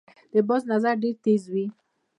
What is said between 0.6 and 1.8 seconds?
نظر ډیر تېز وي